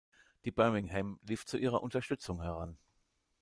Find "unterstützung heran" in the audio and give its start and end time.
1.83-2.75